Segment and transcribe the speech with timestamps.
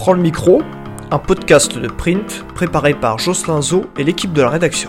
[0.00, 0.62] Prends le micro,
[1.10, 4.88] un podcast de print préparé par Jocelyn Zo et l'équipe de la rédaction.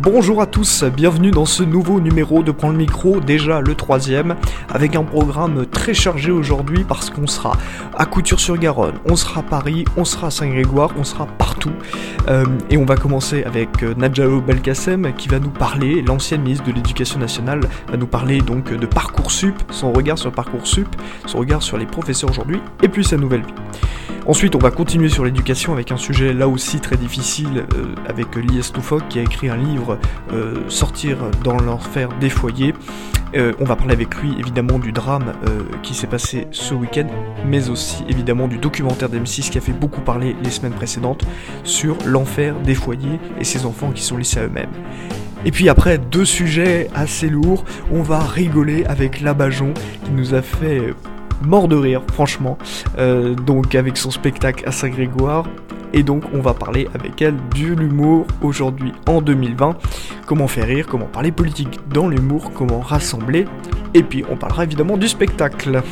[0.00, 4.36] Bonjour à tous, bienvenue dans ce nouveau numéro de Prends le micro, déjà le troisième,
[4.70, 7.52] avec un programme très chargé aujourd'hui parce qu'on sera
[7.94, 11.57] à Couture-sur-Garonne, on sera à Paris, on sera à Saint-Grégoire, on sera partout.
[12.28, 16.66] Euh, et on va commencer avec euh, Nadjalo Belkacem qui va nous parler, l'ancienne ministre
[16.66, 20.88] de l'Éducation nationale, va nous parler donc de Parcoursup, son regard sur Parcoursup,
[21.26, 23.54] son regard sur les professeurs aujourd'hui, et puis sa nouvelle vie.
[24.28, 28.36] Ensuite, on va continuer sur l'éducation avec un sujet là aussi très difficile euh, avec
[28.36, 29.98] Lies Toufoc qui a écrit un livre
[30.34, 32.74] euh, Sortir dans l'enfer des foyers.
[33.34, 35.32] Euh, on va parler avec lui évidemment du drame
[35.82, 37.06] qui s'est passé ce week-end,
[37.46, 41.24] mais aussi évidemment du documentaire d'M6 qui a fait beaucoup parler les semaines précédentes
[41.64, 44.70] sur l'enfer des foyers et ces enfants qui sont laissés à eux-mêmes.
[45.44, 49.72] Et puis après, deux sujets assez lourds, on va rigoler avec Labajon
[50.04, 50.94] qui nous a fait
[51.42, 52.58] mort de rire, franchement.
[52.98, 55.46] Euh, donc avec son spectacle à Saint-Grégoire.
[55.92, 59.76] Et donc on va parler avec elle de l'humour aujourd'hui en 2020.
[60.26, 63.46] Comment faire rire, comment parler politique dans l'humour, comment rassembler.
[63.94, 65.82] Et puis on parlera évidemment du spectacle.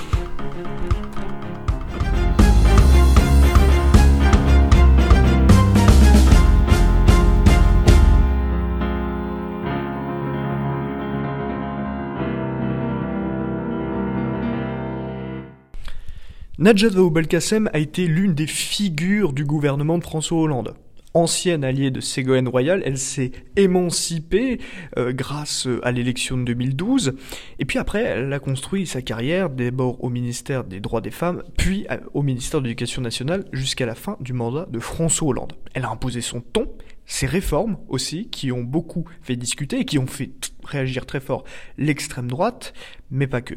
[16.67, 20.75] Najat Vallaud-Belkacem a été l'une des figures du gouvernement de François Hollande.
[21.15, 24.59] Ancienne alliée de Ségolène Royal, elle s'est émancipée
[24.99, 27.15] euh, grâce à l'élection de 2012.
[27.61, 31.45] Et puis après, elle a construit sa carrière d'abord au ministère des Droits des Femmes,
[31.57, 35.53] puis au ministère de l'Éducation nationale jusqu'à la fin du mandat de François Hollande.
[35.73, 36.67] Elle a imposé son ton,
[37.05, 40.33] ses réformes aussi, qui ont beaucoup fait discuter et qui ont fait
[40.65, 41.45] réagir très fort
[41.79, 42.75] l'extrême droite,
[43.13, 43.55] mais pas que.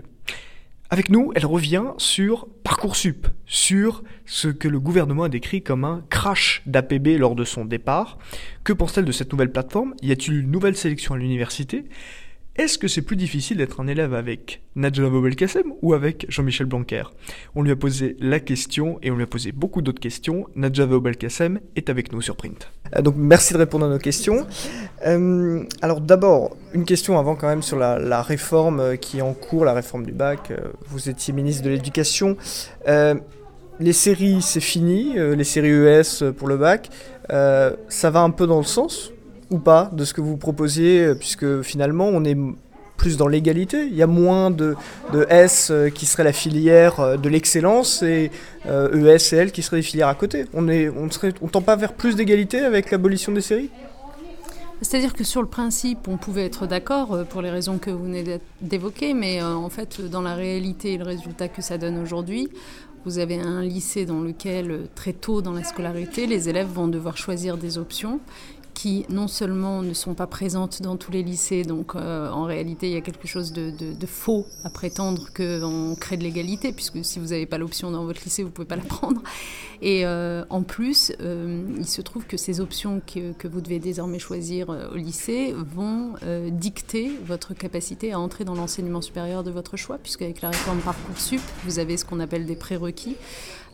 [0.91, 6.03] Avec nous, elle revient sur Parcoursup, sur ce que le gouvernement a décrit comme un
[6.09, 8.17] crash d'APB lors de son départ.
[8.63, 9.93] Que pense-t-elle de cette nouvelle plateforme?
[10.01, 11.85] Y a-t-il une nouvelle sélection à l'université?
[12.59, 17.03] Est-ce que c'est plus difficile d'être un élève avec Najla Belkacem ou avec Jean-Michel Blanquer?
[17.55, 20.45] On lui a posé la question et on lui a posé beaucoup d'autres questions.
[20.57, 22.69] Najla Belkacem est avec nous sur Print.
[22.97, 24.45] Euh, donc merci de répondre à nos questions.
[25.07, 29.63] Euh, alors d'abord, une question avant quand même sur la, réforme qui est en cours,
[29.63, 30.51] la réforme du bac.
[30.51, 32.35] Euh, vous étiez ministre de l'Éducation.
[32.85, 36.89] les séries, c'est fini, les séries ES pour le bac.
[37.29, 39.13] ça va un peu dans le sens?
[39.49, 42.37] Ou pas de ce que vous proposiez, euh, puisque finalement on est
[42.97, 43.85] plus dans l'égalité.
[43.85, 44.75] Il y a moins de,
[45.13, 48.29] de, S euh, qui serait la filière euh, de l'excellence et
[48.65, 50.45] ES et L qui seraient des filières à côté.
[50.53, 53.69] On ne on serait, on tend pas vers plus d'égalité avec l'abolition des séries?
[54.81, 58.39] C'est-à-dire que sur le principe, on pouvait être d'accord pour les raisons que vous venez
[58.61, 62.47] d'évoquer, mais en fait, dans la réalité et le résultat que ça donne aujourd'hui,
[63.03, 67.17] vous avez un lycée dans lequel, très tôt dans la scolarité, les élèves vont devoir
[67.17, 68.21] choisir des options
[68.79, 72.87] qui non seulement ne sont pas présentes dans tous les lycées, donc euh, en réalité
[72.87, 73.73] il y a quelque chose de,
[74.05, 78.23] faux à prétendre qu'on crée de l'égalité, puisque si vous n'avez pas l'option dans votre
[78.23, 79.21] lycée, vous ne pouvez pas la prendre.
[79.81, 83.79] Et euh, en plus, euh, il se trouve que ces options que, que vous devez
[83.79, 86.13] désormais choisir au lycée vont
[86.49, 90.79] dicter votre capacité à entrer dans l'enseignement supérieur de votre choix, puisque avec la réforme
[90.79, 93.17] Parcoursup, vous avez ce qu'on appelle des prérequis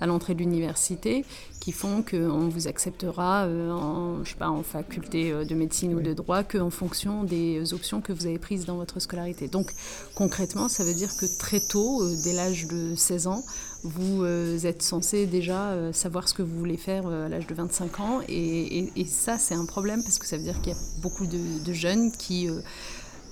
[0.01, 1.25] à l'entrée de l'université
[1.65, 5.95] qui font qu'on vous acceptera euh, en, je sais pas, en faculté euh, de médecine
[5.95, 9.47] ou de droit qu'en fonction des options que vous avez prises dans votre scolarité.
[9.47, 9.73] Donc
[10.13, 13.43] concrètement, ça veut dire que très tôt, euh, dès l'âge de 16 ans,
[13.83, 14.25] vous
[14.65, 18.21] êtes censé déjà savoir ce que vous voulez faire à l'âge de 25 ans.
[18.27, 21.63] Et, ça, c'est un problème parce que ça veut dire qu'il y a beaucoup de,
[21.63, 22.49] de jeunes qui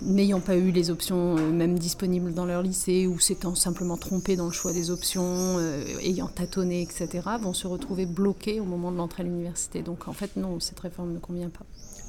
[0.06, 4.36] n'ayant pas eu les options euh, même disponibles dans leur lycée ou s'étant simplement trompés
[4.36, 7.08] dans le choix des options, euh, ayant tâtonné, etc.,
[7.42, 9.82] vont se retrouver bloqués au moment de l'entrée à l'université.
[9.82, 11.66] Donc en fait, non, cette réforme ne convient pas.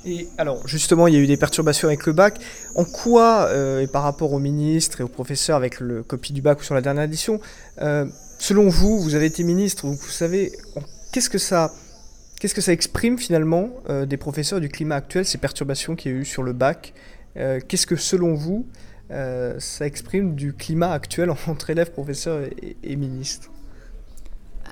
[0.06, 2.38] Et alors, justement, il y a eu des perturbations avec le bac.
[2.74, 6.42] En quoi, euh, et par rapport aux ministres et aux professeurs avec le copie du
[6.42, 7.40] bac ou sur la dernière édition,
[8.38, 10.52] selon vous, vous avez été ministre, vous, savez,
[11.12, 11.72] qu'est-ce que ça...
[12.40, 13.70] Qu'est-ce que ça exprime finalement
[14.06, 16.92] des professeurs du climat actuel, ces perturbations qu'il y a eu sur le bac?
[17.36, 18.66] Euh, qu'est-ce que selon vous,
[19.10, 22.48] euh, ça exprime du climat actuel entre élèves, professeurs
[22.82, 23.50] et, ministres?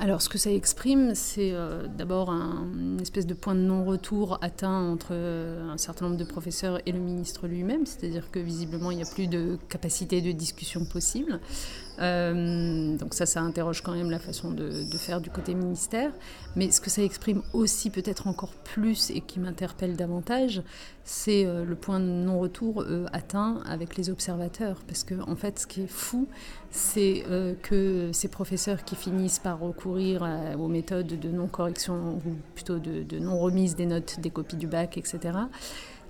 [0.00, 4.38] Alors, ce que ça exprime, c'est euh, d'abord un, une espèce de point de non-retour
[4.41, 8.97] atteint entre un certain nombre de professeurs et le ministre lui-même, c'est-à-dire que visiblement, il
[8.97, 11.41] n'y a plus de capacité de discussion possible.
[12.00, 16.11] Euh, donc ça, ça interroge quand même la façon de, faire du côté ministère.
[16.56, 20.62] Mais ce que ça exprime aussi peut-être encore plus et qui m'interpelle davantage,
[21.05, 24.83] c'est euh, le point de non-retour euh, atteint avec les observateurs.
[24.87, 26.29] Parce que en fait, ce qui est fou,
[26.71, 27.25] c'est
[27.61, 30.27] que ces professeurs qui finissent par recourir
[30.59, 34.97] aux méthodes de non-correction, ou plutôt de, de non-remise des notes, des copies du bac,
[34.97, 35.33] etc.,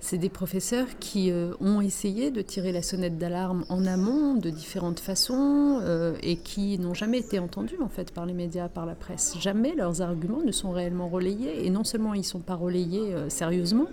[0.03, 4.49] c'est des professeurs qui euh, ont essayé de tirer la sonnette d'alarme en amont de
[4.49, 8.85] différentes façons euh, et qui n'ont jamais été entendus en fait par les médias, par
[8.85, 9.37] la presse.
[9.39, 13.13] Jamais leurs arguments ne sont réellement relayés et non seulement ils ne sont pas relayés
[13.13, 13.87] euh, sérieusement,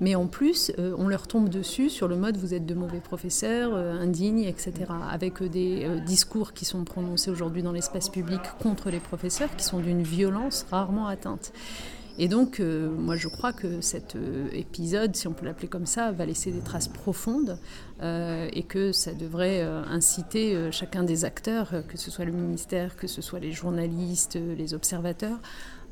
[0.00, 3.74] mais en plus, on leur tombe dessus sur le mode vous êtes de mauvais professeurs,
[3.74, 4.72] indignes, etc.
[5.10, 9.80] Avec des discours qui sont prononcés aujourd'hui dans l'espace public contre les professeurs qui sont
[9.80, 11.52] d'une violence rarement atteinte.
[12.20, 15.86] Et donc, euh, moi, je crois que cet euh, épisode, si on peut l'appeler comme
[15.86, 17.58] ça, va laisser des traces profondes
[18.02, 23.06] euh, et que ça devrait inciter chacun des acteurs, que ce soit le ministère, que
[23.06, 25.38] ce soit les journalistes, les observateurs,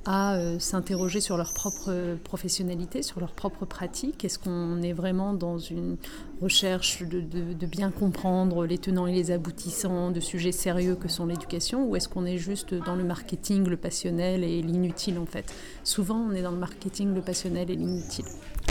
[0.06, 4.24] à euh, s'interroger sur leur propre professionnalité, sur leur propre pratique.
[4.24, 5.96] Est-ce qu'on est vraiment dans une
[6.40, 11.84] recherche de, bien comprendre les tenants et les aboutissants de sujets sérieux que sont l'éducation,
[11.84, 15.52] ou est-ce qu'on est juste dans le marketing, le passionnel et l'inutile en fait?
[15.82, 18.26] Souvent, on est dans le marketing, le passionnel et l'inutile.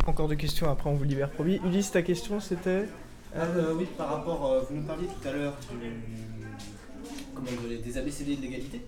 [0.07, 1.59] Encore deux questions, après on vous libère promis.
[1.65, 2.85] Ulysse, ta question c'était?
[3.35, 5.57] Ah, euh, Oui, par rapport, euh, vous nous parliez tout à l'heure
[7.83, 8.81] des ABCD de l'égalité.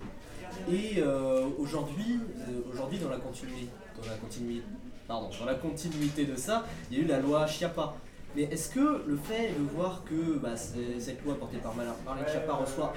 [0.70, 3.68] Et euh, aujourd'hui, euh, aujourd'hui dans la continuité,
[4.00, 4.64] dans la continuité,
[5.06, 7.94] pardon, dans la continuité de ça, il y a eu la loi Chiappa.
[8.36, 12.52] Mais est-ce que le fait de voir que bah, cette loi portée par Marlène Schiappa
[12.52, 12.92] reçoit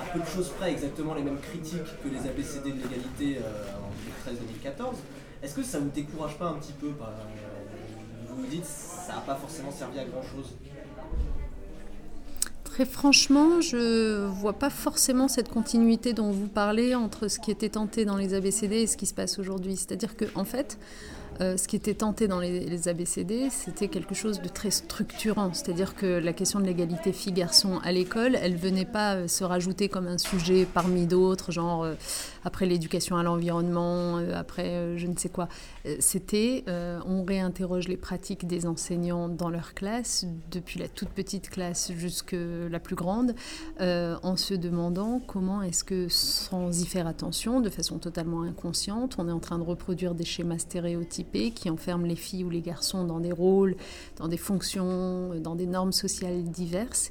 [0.00, 3.72] à peu de choses près exactement les mêmes critiques que les ABCD de l'égalité euh,
[3.78, 4.94] en 2013-2014,
[5.42, 6.88] est-ce que ça ne vous décourage pas un petit peu
[8.28, 10.54] Vous vous dites ça n'a pas forcément servi à grand chose
[12.78, 17.70] Très franchement, je vois pas forcément cette continuité dont vous parlez entre ce qui était
[17.70, 19.74] tenté dans les ABCD et ce qui se passe aujourd'hui.
[19.74, 20.78] C'est-à-dire que, en fait,
[21.40, 25.52] euh, ce qui était tenté dans les, ABCD, c'était quelque chose de très structurant.
[25.52, 29.88] C'est-à-dire que la question de l'égalité filles-garçons à l'école, elle venait pas euh, se rajouter
[29.88, 31.94] comme un sujet parmi d'autres, genre euh,
[32.44, 35.48] après l'éducation à l'environnement, après je ne sais quoi.
[35.98, 36.64] C'était,
[37.06, 42.36] on réinterroge les pratiques des enseignants dans leur classe, depuis la toute petite classe jusqu'à
[42.70, 43.34] la plus grande,
[43.80, 49.28] en se demandant comment est-ce que, sans y faire attention, de façon totalement inconsciente, on
[49.28, 53.04] est en train de reproduire des schémas stéréotypes qui enferment les filles ou les garçons
[53.04, 53.76] dans des rôles,
[54.16, 57.10] dans des fonctions, dans des normes sociales diverses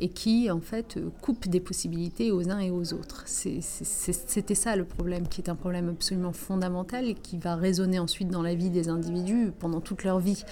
[0.00, 3.24] et qui en fait coupe des possibilités aux uns et aux autres.
[3.26, 8.28] C'était ça le problème, qui est un problème absolument fondamental et qui va résonner ensuite
[8.28, 10.44] dans la vie des individus pendant toute leur vie.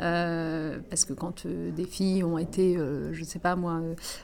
[0.00, 3.82] Euh, parce que quand euh, des filles ont été, euh, je ne sais pas moi,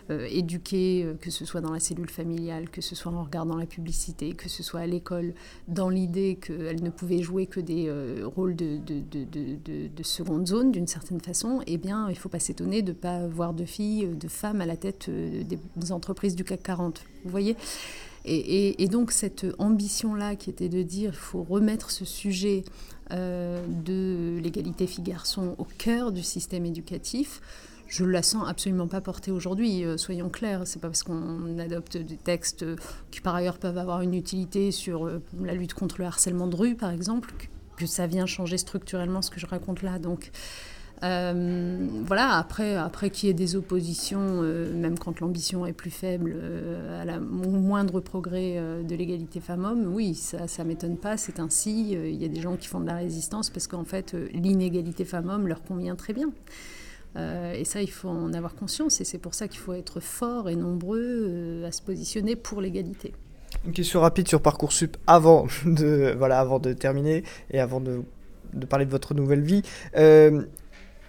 [0.09, 4.33] éduquées, que ce soit dans la cellule familiale, que ce soit en regardant la publicité,
[4.33, 5.35] que ce soit à l'école,
[5.69, 7.91] dans l'idée qu'elles ne pouvaient jouer que des
[8.25, 12.83] rôles de, de, seconde zone d'une certaine façon, eh bien, il ne faut pas s'étonner
[12.83, 16.63] de ne pas voir de filles, de femmes à la tête des entreprises du CAC
[16.63, 17.05] 40.
[17.25, 17.57] Vous voyez
[18.29, 22.65] et, donc cette ambition-là qui était de dire il faut remettre ce sujet
[23.13, 27.41] euh, de l'égalité filles-garçons au cœur du système éducatif,
[27.87, 30.63] je la sens absolument pas portée aujourd'hui, euh, soyons clairs.
[30.65, 32.65] C'est pas parce qu'on adopte des textes
[33.13, 36.57] qui par ailleurs peuvent avoir une utilité sur euh, la lutte contre le harcèlement de
[36.57, 37.33] rue, par exemple,
[37.77, 40.01] que, ça vient changer structurellement ce que je raconte là.
[40.01, 40.33] Donc
[41.03, 45.91] euh, voilà, après, après qu'il y ait des oppositions, euh, même quand l'ambition est plus
[45.91, 51.17] faible, euh, à la, au moindre progrès de l'égalité femmes-hommes, oui, ça ne m'étonne pas,
[51.17, 51.93] c'est ainsi.
[51.93, 55.49] Il y a des gens qui font de la résistance parce qu'en fait, l'inégalité femmes-hommes
[55.49, 56.31] leur convient très bien.
[57.17, 60.49] et ça, il faut en avoir conscience, et c'est pour ça qu'il faut être fort
[60.49, 63.13] et nombreux à se positionner pour l'égalité.
[63.65, 68.03] Une question rapide sur Parcoursup avant de, voilà, avant de terminer et avant de,
[68.53, 69.63] de parler de votre nouvelle vie.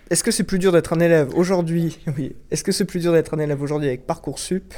[0.10, 2.36] Est-ce que c'est plus dur d'être un élève aujourd'hui Oui.
[2.50, 4.74] Est-ce que c'est plus dur d'être un élève aujourd'hui avec Parcoursup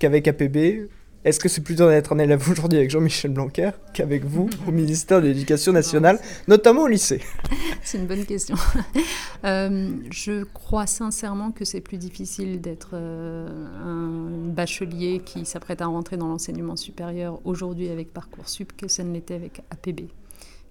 [0.00, 0.88] qu'avec APB
[1.24, 4.72] Est-ce que c'est plus dur d'être un élève aujourd'hui avec Jean-Michel Blanquer qu'avec vous au
[4.72, 7.20] ministère de l'Éducation nationale, notamment au lycée?
[7.84, 8.56] C'est une bonne question.
[9.44, 13.48] Euh, je crois sincèrement que c'est plus difficile d'être euh,
[13.82, 19.14] un bachelier qui s'apprête à rentrer dans l'enseignement supérieur aujourd'hui avec Parcoursup que ça ne
[19.14, 20.10] l'était avec APB.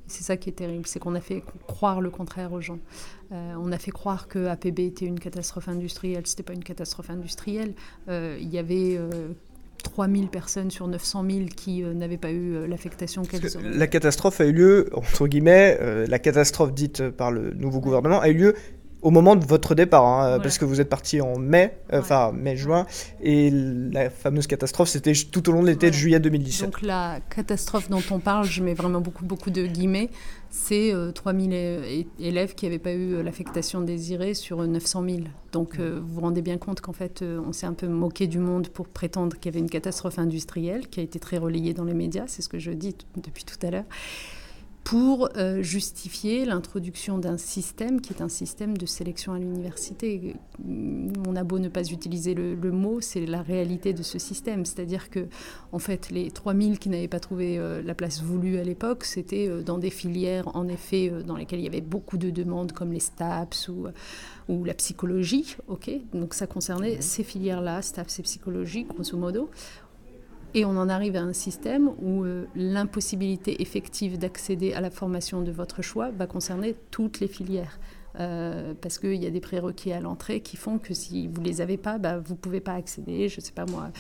[0.10, 2.80] C'est ça qui est terrible, c'est qu'on a fait croire le contraire aux gens.
[3.32, 6.24] Euh, on a fait croire que APB était une catastrophe industrielle.
[6.26, 7.74] C'était pas une catastrophe industrielle.
[8.08, 9.30] Euh, il y avait euh,
[9.84, 13.62] 3000 personnes sur 900 000 qui n'avaient pas eu l'affectation qu'elles ont.
[13.64, 18.30] La catastrophe a eu lieu, entre guillemets, la catastrophe dite par le nouveau gouvernement a
[18.30, 18.56] eu lieu
[19.02, 22.32] au moment de votre départ, hein, parce que vous êtes parti en mai, euh, enfin
[22.34, 22.86] mai-juin,
[23.22, 26.66] et la fameuse catastrophe, c'était tout au long de l'été de juillet 2017.
[26.66, 30.10] Donc la catastrophe dont on parle, je mets vraiment beaucoup, beaucoup de guillemets,
[30.50, 35.18] c'est 3000 euh, élèves qui n'avaient pas eu euh, l'affectation désirée sur 900 000.
[35.52, 38.68] Donc vous vous rendez bien compte qu'en fait, on s'est un peu moqué du monde
[38.68, 41.96] pour prétendre qu'il y avait une catastrophe industrielle qui a été très relayée dans les
[41.96, 43.86] médias, c'est ce que je dis depuis tout à l'heure
[44.84, 50.36] pour euh, justifier l'introduction d'un système qui est un système de sélection à l'université.
[51.28, 54.66] On a beau ne pas utiliser le, mot, c'est la réalité de ce système.
[54.66, 55.28] C'est-à-dire que,
[55.72, 59.48] en fait, les 3000 qui n'avaient pas trouvé euh, la place voulue à l'époque, c'était
[59.48, 62.92] euh, dans des filières, en effet, dans lesquelles il y avait beaucoup de demandes, comme
[62.92, 63.88] les STAPS ou,
[64.48, 65.56] ou la psychologie.
[65.68, 65.92] ok?
[66.14, 67.02] Donc ça concernait mmh.
[67.02, 69.50] ces filières-là, STAPS et psychologie, grosso modo.
[70.54, 75.42] Et on en arrive à un système où euh, l'impossibilité effective d'accéder à la formation
[75.42, 77.80] de votre choix va concerner toutes les filières.
[78.20, 81.46] Euh, parce qu'il y a des prérequis à l'entrée qui font que si vous ne
[81.46, 83.92] les avez pas, bah, vous ne pouvez pas accéder, je ne sais pas moi,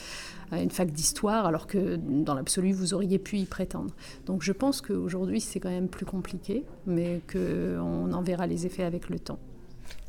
[0.52, 3.94] à une fac d'histoire, alors que dans l'absolu, vous auriez pu y prétendre.
[4.26, 8.84] Donc je pense qu'aujourd'hui, c'est quand même plus compliqué, mais qu'on en verra les effets
[8.84, 9.40] avec le temps.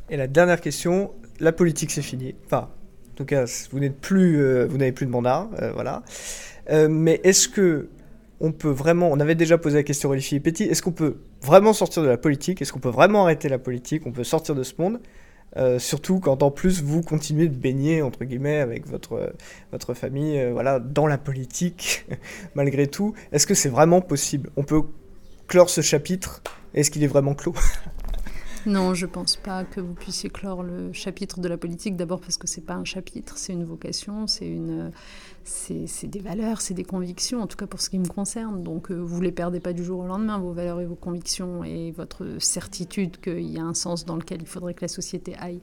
[0.08, 2.34] Et la dernière question, la politique, c'est fini.
[2.46, 2.70] Enfin,
[3.20, 3.78] tout cas, vous
[4.12, 6.02] euh, vous n'avez plus de mandat, euh, voilà.
[6.70, 7.90] Euh, mais est-ce que
[8.40, 11.16] on peut vraiment, on avait déjà posé la question à Olivier Petit, est-ce qu'on peut
[11.42, 12.62] vraiment sortir de la politique?
[12.62, 14.06] Est-ce qu'on peut vraiment arrêter la politique?
[14.06, 15.00] On peut sortir de ce monde
[15.78, 19.32] surtout quand en plus vous continuez de baigner entre guillemets avec votre
[19.72, 22.06] votre famille, voilà, dans la politique
[22.54, 23.14] malgré tout.
[23.32, 24.50] Est-ce que c'est vraiment possible?
[24.56, 24.82] On peut
[25.48, 26.40] clore ce chapitre?
[26.72, 27.54] Est-ce qu'il est vraiment clos?
[28.66, 31.96] Non, je pense pas que vous puissiez clore le chapitre de la politique.
[31.96, 34.92] D'abord parce que c'est pas un chapitre, c'est une vocation, c'est une,
[35.44, 37.40] c'est des valeurs, c'est des convictions.
[37.40, 38.62] En tout cas pour ce qui me concerne.
[38.62, 41.64] Donc euh, vous les perdez pas du jour au lendemain, vos valeurs et vos convictions
[41.64, 45.34] et votre certitude qu'il y a un sens dans lequel il faudrait que la société
[45.38, 45.60] aille.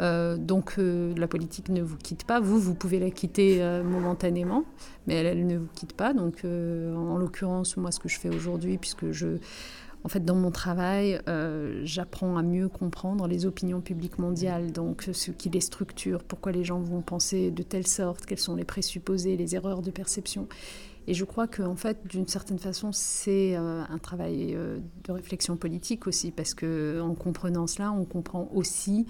[0.00, 2.38] Euh, donc euh, la politique ne vous quitte pas.
[2.38, 4.64] Vous, vous pouvez la quitter momentanément,
[5.08, 6.12] mais elle, ne vous quitte pas.
[6.12, 9.38] Donc en l'occurrence, moi, ce que je fais aujourd'hui, puisque je
[10.04, 15.08] en fait, dans mon travail, euh, j'apprends à mieux comprendre les opinions publiques mondiales, donc
[15.12, 18.64] ce qui les structure, pourquoi les gens vont penser de telle sorte, quels sont les
[18.64, 20.46] présupposés, les erreurs de perception.
[21.08, 25.12] Et je crois qu'en en fait, d'une certaine façon, c'est euh, un travail euh, de
[25.12, 29.06] réflexion politique aussi, parce que en comprenant cela, on comprend aussi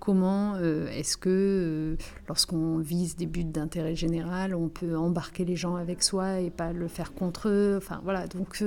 [0.00, 1.96] comment est-ce que
[2.26, 6.72] lorsqu'on vise des buts d'intérêt général, on peut embarquer les gens avec soi et pas
[6.72, 7.76] le faire contre eux.
[7.78, 8.64] Enfin voilà, donc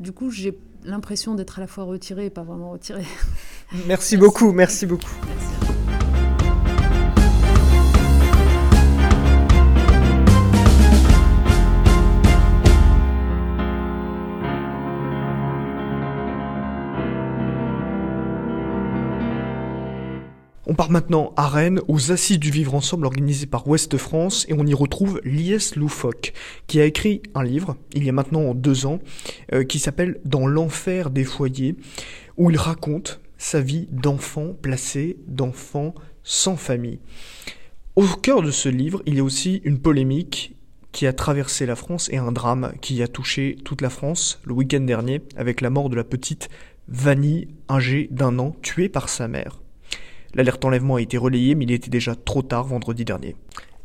[0.00, 3.04] du coup j'ai l'impression d'être à la fois retiré et pas vraiment retiré.
[3.86, 5.10] Merci, beaucoup, merci beaucoup.
[20.64, 24.54] On part maintenant à Rennes, aux Assises du Vivre Ensemble organisées par Ouest France, et
[24.54, 26.32] on y retrouve Lies Loufoque,
[26.68, 29.00] qui a écrit un livre, il y a maintenant deux ans,
[29.52, 31.74] euh, qui s'appelle Dans l'enfer des foyers,
[32.36, 37.00] où il raconte sa vie d'enfant placé, d'enfant sans famille.
[37.96, 40.54] Au cœur de ce livre, il y a aussi une polémique
[40.92, 44.52] qui a traversé la France et un drame qui a touché toute la France le
[44.52, 46.50] week-end dernier avec la mort de la petite
[46.86, 49.61] Vanille, âgée d'un an, tuée par sa mère.
[50.34, 53.36] L'alerte enlèvement a été relayée, mais il était déjà trop tard vendredi dernier.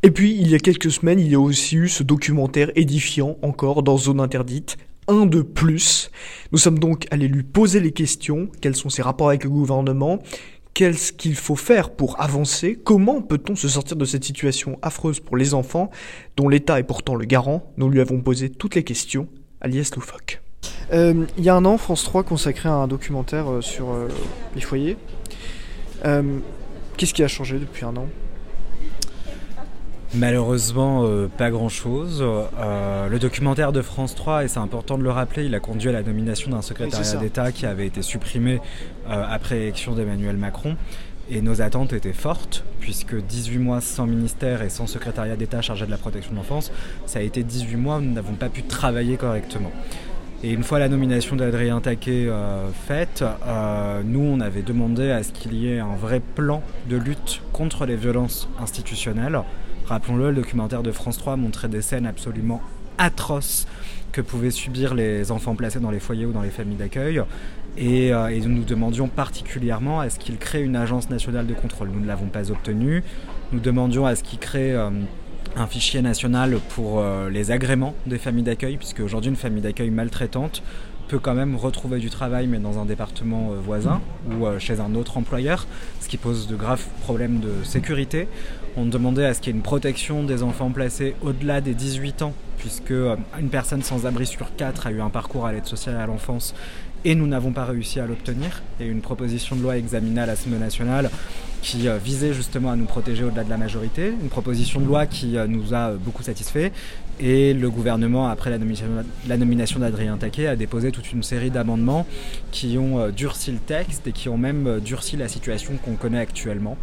[0.02, 3.36] Et puis, il y a quelques semaines, il y a aussi eu ce documentaire édifiant
[3.42, 4.76] encore dans Zone Interdite,
[5.08, 6.10] un de plus.
[6.52, 10.20] Nous sommes donc allés lui poser les questions, quels sont ses rapports avec le gouvernement,
[10.74, 15.36] qu'est-ce qu'il faut faire pour avancer, comment peut-on se sortir de cette situation affreuse pour
[15.36, 15.90] les enfants,
[16.36, 17.72] dont l'État est pourtant le garant?
[17.76, 19.26] Nous lui avons posé toutes les questions
[19.60, 20.40] à Lies Loufoque.
[20.92, 24.08] Euh, il y a un an, France 3 consacrait un documentaire euh, sur euh,
[24.54, 24.96] les foyers.
[26.04, 26.38] Euh,
[26.96, 28.06] qu'est-ce qui a changé depuis un an?
[30.14, 32.22] Malheureusement, euh, pas grand-chose.
[32.22, 35.90] Euh, le documentaire de France 3, et c'est important de le rappeler, il a conduit
[35.90, 38.60] à la nomination d'un secrétariat d'État qui avait été supprimé
[39.06, 40.76] après l'élection d'Emmanuel Macron.
[41.30, 45.84] Et nos attentes étaient fortes, puisque 18 mois sans ministère et sans secrétariat d'État chargé
[45.84, 46.72] de la protection de l'enfance,
[47.04, 49.70] ça a été 18 mois où nous n'avons pas pu travailler correctement.
[50.44, 55.24] Et une fois la nomination d'Adrien Taquet euh, faite, euh, nous on avait demandé à
[55.24, 59.40] ce qu'il y ait un vrai plan de lutte contre les violences institutionnelles.
[59.86, 62.62] Rappelons-le, le documentaire de France 3 montrait des scènes absolument
[62.98, 63.66] atroces
[64.12, 67.20] que pouvaient subir les enfants placés dans les foyers ou dans les familles d'accueil.
[67.76, 71.88] Et, euh, et, nous demandions particulièrement à ce qu'il crée une agence nationale de contrôle?
[71.88, 73.02] Nous ne l'avons pas obtenu.
[73.52, 74.76] Nous demandions à ce qu'il crée
[75.60, 80.62] un fichier national pour les agréments des familles d'accueil, puisque aujourd'hui une famille d'accueil maltraitante
[81.08, 84.00] peut quand même retrouver du travail, mais dans un département voisin
[84.30, 85.66] ou chez un autre employeur,
[86.00, 88.28] ce qui pose de graves problèmes de sécurité.
[88.76, 92.22] On demandait à ce qu'il y ait une protection des enfants placés au-delà des 18
[92.22, 95.96] ans, puisque une personne sans abri sur quatre a eu un parcours à l'aide sociale
[95.96, 96.54] à l'enfance
[97.04, 98.62] et nous n'avons pas réussi à l'obtenir.
[98.80, 101.10] Eu une proposition de loi examinée à l'Assemblée nationale
[101.62, 105.06] qui euh, visait justement à nous protéger au-delà de la majorité, une proposition de loi
[105.06, 106.72] qui euh, nous a euh, beaucoup satisfait.
[107.20, 112.06] Et le gouvernement, après la nomination, d'Adrien Taquet, a déposé toute une série d'amendements
[112.52, 116.76] qui ont durci le texte et qui ont même durci la situation qu'on connaît actuellement.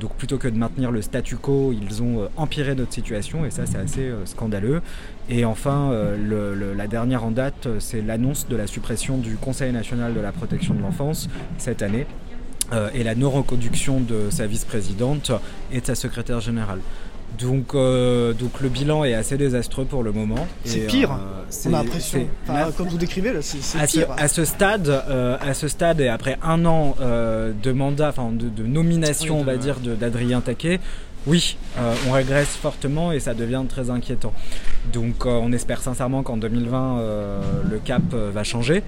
[0.00, 3.66] Donc plutôt que de maintenir le statu quo, ils ont empiré notre situation et ça
[3.66, 4.80] c'est assez scandaleux.
[5.28, 10.20] Et enfin, la dernière en date, c'est l'annonce de la suppression du Conseil national de
[10.20, 11.28] la protection de l'enfance
[11.58, 12.06] cette année.
[12.72, 15.30] Euh, et la non-reconduction de sa vice-présidente
[15.72, 16.80] et de sa secrétaire générale.
[17.38, 20.46] Donc, euh, donc le bilan est assez désastreux pour le moment.
[20.64, 22.26] C'est pire, euh, on a l'impression.
[22.76, 24.08] comme vous décrivez, là, c'est pire.
[24.16, 29.40] à, ce stade, à ce stade, et après un an de mandat, enfin de, nomination,
[29.40, 30.80] on va dire, d'Adrien Taquet,
[31.26, 31.56] oui,
[32.08, 34.32] on régresse fortement et ça devient très inquiétant.
[34.92, 37.00] Donc on espère sincèrement qu'en 2020,
[37.70, 38.82] le cap va changer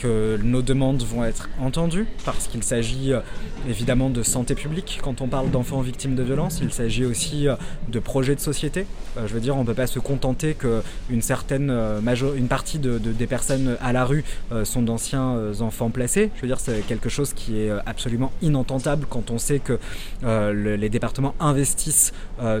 [0.00, 3.20] que nos demandes vont être entendues parce qu'il s'agit euh,
[3.68, 6.60] évidemment de santé publique quand on parle d'enfants victimes de violences.
[6.62, 7.56] Il s'agit aussi euh,
[7.88, 8.86] de projets de société.
[9.16, 13.26] Euh, je veux dire, on ne peut pas se contenter qu'une certaine une partie des
[13.26, 14.24] personnes à la rue
[14.64, 16.30] sont d'anciens enfants placés.
[16.36, 19.78] Je veux dire, c'est quelque chose qui est absolument inententable quand on sait que
[20.22, 22.12] les départements investissent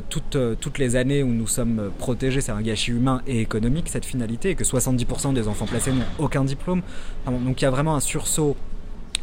[0.08, 2.40] toutes, toutes les années où nous sommes protégés.
[2.40, 6.04] C'est un gâchis humain et économique cette finalité et que 70% des enfants placés n'ont
[6.18, 6.82] aucun diplôme.
[7.30, 8.56] Donc il y a vraiment un sursaut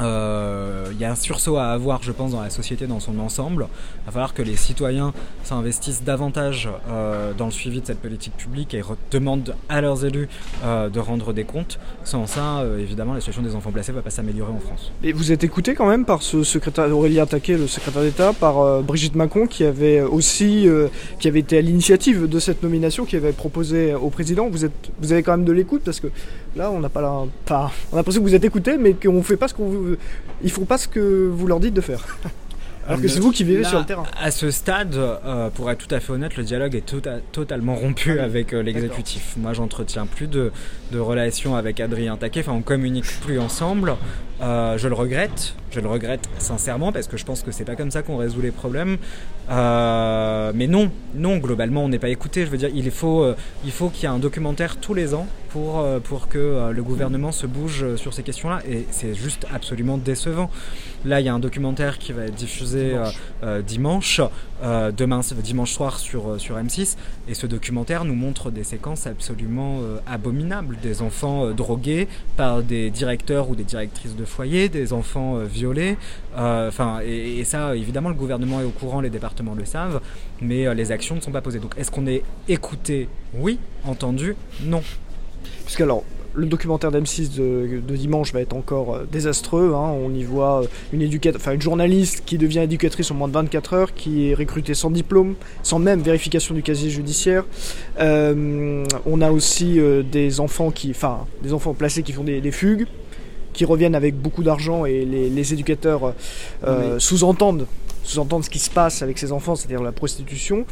[0.02, 3.18] euh, il y a un sursaut à avoir, je pense, dans la société dans son
[3.20, 3.68] ensemble.
[4.04, 8.36] Il va falloir que les citoyens s'investissent davantage euh, dans le suivi de cette politique
[8.36, 8.82] publique et
[9.12, 10.28] demandent à leurs élus
[10.64, 11.80] euh, de rendre des comptes.
[12.04, 14.92] Sans ça, évidemment, la situation des enfants placés ne va pas s'améliorer en France.
[15.04, 18.82] Et vous êtes écouté quand même par ce secrétaire Aurélien Taquet, le secrétaire d'État, par
[18.84, 20.68] Brigitte Macron, qui avait aussi,
[21.20, 24.50] qui avait été à l'initiative de cette nomination, qui avait proposé au président.
[24.50, 26.08] Vous êtes, vous avez quand même de l'écoute parce que
[26.56, 29.14] là, on n'a pas, la, pas, on a l'impression que vous êtes écouté, mais qu'on
[29.14, 29.96] ne fait pas ce qu'on vous
[30.44, 32.06] ils font pas ce que vous leur dites de faire.
[32.88, 34.04] Alors que c'est vous qui vivez sur le terrain.
[34.22, 37.74] À ce stade, euh, pour être tout à fait honnête, le dialogue est tota-, totalement
[37.74, 39.34] rompu ah avec euh, l'exécutif.
[39.38, 40.52] Moi, j'entretiens plus de,
[40.92, 42.42] de, relations avec Adrien Taquet.
[42.42, 43.96] Enfin, on communique plus ensemble.
[44.42, 45.56] Euh, je le regrette.
[45.72, 48.42] Je le regrette sincèrement parce que je pense que c'est pas comme ça qu'on résout
[48.42, 48.98] les problèmes.
[49.50, 52.46] mais non, non, globalement, on n'est pas écouté.
[52.46, 53.26] Je veux dire, il faut,
[53.66, 57.34] il faut qu'il y ait un documentaire tous les ans pour, pour que le gouvernement
[57.34, 58.62] se bouge sur ces questions-là.
[58.70, 60.50] Et c'est juste absolument décevant.
[61.04, 62.96] Là, il y a un documentaire qui va être diffusé
[63.66, 64.30] dimanche, euh, euh,
[64.64, 66.96] euh, demain, dimanche soir sur, sur M6.
[67.28, 70.78] Et ce documentaire nous montre des séquences absolument abominables.
[70.82, 75.98] Des enfants drogués par des directeurs ou des directrices de foyer, des enfants violés.
[76.36, 80.02] Enfin, et, ça, évidemment, le gouvernement est au courant, les départements le savent,
[80.42, 81.60] mais les actions ne sont pas posées.
[81.60, 83.10] Donc, est-ce qu'on est écouté?
[83.34, 83.60] Oui.
[83.84, 84.36] Entendu?
[84.64, 84.82] Non.
[85.66, 86.04] Puisqu'alors,
[86.36, 89.74] le documentaire d'M6 de, dimanche va être encore euh, désastreux.
[89.74, 89.94] Hein.
[90.04, 93.74] On y voit euh, une, enfin, une journaliste qui devient éducatrice en moins de 24
[93.74, 97.46] heures, qui est recrutée sans diplôme, sans même vérification du casier judiciaire.
[98.00, 99.80] Euh, on a aussi
[100.12, 102.88] des enfants qui, enfin, des enfants placés qui font des, fugues,
[103.54, 106.14] qui reviennent avec beaucoup d'argent et les, éducateurs
[106.98, 107.68] sous-entendent
[108.06, 110.66] sous-entendre ce qui se passe avec ces enfants, c'est-à-dire la prostitution.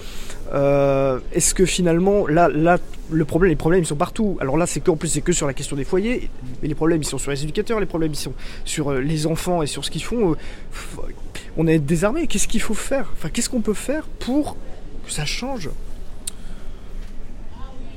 [0.53, 2.77] Euh, est-ce que finalement, là, là,
[3.09, 4.37] le problème, les problèmes ils sont partout.
[4.39, 6.29] Alors là, c'est qu'en plus c'est que sur la question des foyers,
[6.61, 9.25] mais les problèmes ils sont sur les éducateurs, les problèmes ils sont sur euh, les
[9.25, 10.33] enfants et sur ce qu'ils font.
[10.33, 10.35] Euh,
[11.57, 12.27] on est désarmé.
[12.27, 13.09] Qu'est-ce qu'il faut faire?
[13.13, 14.57] Enfin, qu'est-ce qu'on peut faire pour
[15.05, 15.69] que ça change?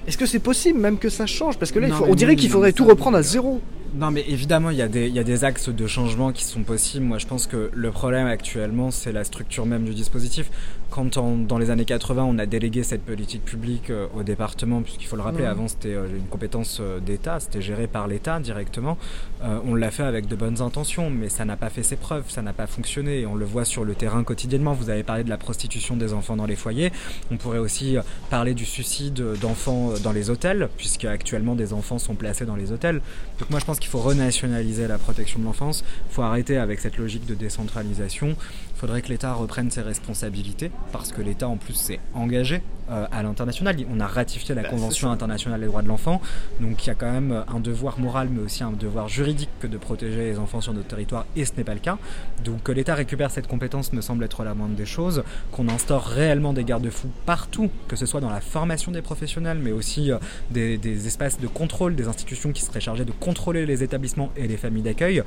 [0.07, 1.59] Est-ce que c'est possible même que ça change?
[1.59, 3.61] Parce que là, on dirait qu'il faudrait tout reprendre à zéro.
[3.94, 6.44] Non, mais évidemment, il y, a des, il y a des axes de changement qui
[6.44, 7.05] sont possibles.
[7.05, 10.51] Moi, je pense que le problème actuellement, c'est la structure même du dispositif
[10.90, 15.07] quand dans les années 80 on a délégué cette politique publique euh, au département, puisqu'il
[15.07, 18.99] faut le rappeler, avant c'était euh, une compétence euh, d'État, c'était géré par l'État directement,
[19.42, 22.42] on l'a fait avec de bonnes intentions, mais ça n'a pas fait ses preuves, ça
[22.42, 24.72] n'a pas fonctionné, et on le voit sur le terrain quotidiennement.
[24.72, 26.90] Vous avez parlé de la prostitution des enfants dans les foyers,
[27.31, 27.96] on pourrait aussi
[28.31, 32.72] parler du suicide d'enfants dans les hôtels, puisque actuellement des enfants sont placés dans les
[32.72, 33.01] hôtels.
[33.38, 36.80] Donc moi je pense qu'il faut renationaliser la protection de l'enfance, il faut arrêter avec
[36.80, 38.36] cette logique de décentralisation,
[38.76, 43.22] faudrait que l'État reprenne ses responsabilités, parce que l'État en plus s'est engagé euh, à
[43.22, 43.74] l'international.
[43.90, 46.20] On a ratifié la bah, Convention internationale des droits de l'enfant,
[46.60, 49.66] donc il y a quand même un devoir moral, mais aussi un devoir juridique que
[49.66, 51.98] de protéger les enfants sur notre territoire, et ce n'est pas le cas.
[52.44, 56.04] Donc que l'État récupère cette compétence me semble être la moindre des choses, qu'on instaure
[56.04, 60.18] réellement des garde-fous partout, que ce soit dans la formation des professionnels, mais aussi euh,
[60.50, 64.56] des, espaces de contrôle, des institutions qui seraient chargées de contrôler les établissements et les
[64.56, 65.22] familles d'accueil.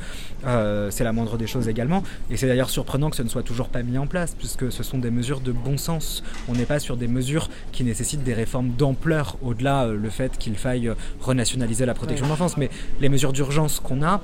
[0.45, 2.03] Euh, c'est la moindre des choses également.
[2.29, 4.83] Et c'est d'ailleurs surprenant que ce ne soit toujours pas mis en place, puisque ce
[4.83, 6.23] sont des mesures de bon sens.
[6.47, 10.37] On n'est pas sur des mesures qui nécessitent des réformes d'ampleur, au-delà euh, le fait
[10.37, 12.57] qu'il faille renationaliser la protection de l'enfance.
[12.57, 14.21] Mais les mesures d'urgence qu'on a,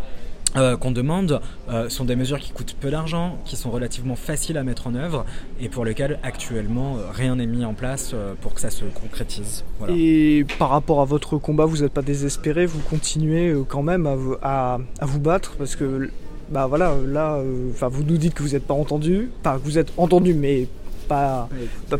[0.58, 4.58] euh, qu'on demande euh, sont des mesures qui coûtent peu d'argent, qui sont relativement faciles
[4.58, 5.26] à mettre en œuvre
[5.60, 9.66] et pour lesquelles actuellement euh, rien n'est mis en place pour que ça se concrétise.
[9.90, 14.08] Et par rapport à votre combat, vous n'êtes pas désespéré, vous continuez quand même
[14.42, 16.10] à, à, vous battre parce que
[16.50, 17.40] bah voilà, là,
[17.72, 20.68] enfin vous nous dites que vous n'êtes pas entendu, pas que vous êtes entendu, mais
[21.08, 21.50] pas,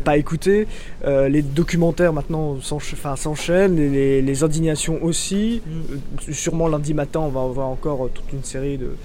[0.04, 0.66] pas, écouter.
[1.04, 5.62] Euh, les documentaires maintenant s'enchaînent, les, les, indignations aussi.
[5.66, 6.32] Mm.
[6.32, 8.96] sûrement lundi matin, on va avoir encore toute une série de,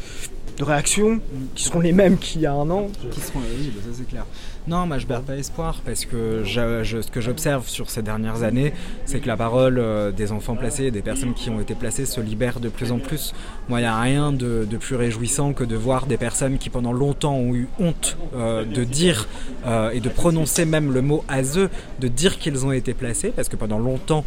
[0.58, 1.22] de réactions mm.
[1.56, 2.88] qui seront les mêmes qu'il y a un an.
[3.12, 4.26] Qui seront, oui, bah, ça c'est clair.
[4.68, 8.74] Non, moi je perds pas espoir parce que ce que j'observe sur ces dernières années,
[9.06, 12.22] c'est que la parole euh, des enfants placés, des personnes qui ont été placées, se
[12.22, 13.34] libère de plus en plus.
[13.72, 16.92] Moi, il n'y a rien de, plus réjouissant que de voir des personnes qui pendant
[16.92, 19.30] longtemps ont eu honte euh, de dire
[19.66, 21.24] euh, et de prononcer même le mot
[21.56, 21.70] eux,
[22.02, 24.26] de dire qu'ils ont été placés, parce que pendant longtemps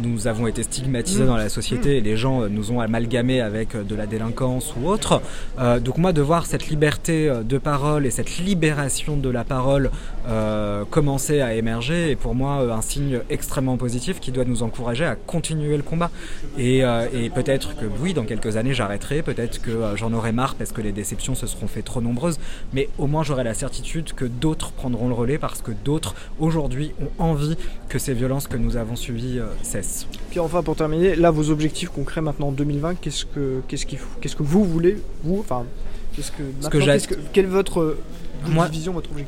[0.00, 3.94] nous avons été stigmatisés dans la société et les gens nous ont amalgamés avec de
[3.96, 5.22] la délinquance ou autre.
[5.58, 9.90] donc moi, de voir cette liberté de parole et cette libération de la parole
[10.28, 14.62] euh, commencer à émerger est pour moi euh, un signe extrêmement positif qui doit nous
[14.62, 16.10] encourager à continuer le combat.
[16.58, 20.54] Et, euh, et peut-être que oui, dans quelques années j'arrêterai, peut-être que j'en aurai marre
[20.54, 22.38] parce que les déceptions se seront fait trop nombreuses,
[22.72, 26.92] mais au moins j'aurai la certitude que d'autres prendront le relais parce que d'autres aujourd'hui
[27.00, 27.56] ont envie
[27.88, 30.06] que ces violences que nous avons subies cessent.
[30.30, 33.98] Puis enfin pour terminer, là vos objectifs concrets maintenant en 2020, qu'est-ce que qu'est-ce qu'il
[34.20, 35.64] qu'est-ce que vous voulez vous enfin
[36.14, 37.96] qu'est-ce que, que, quel est votre
[38.46, 38.68] moi,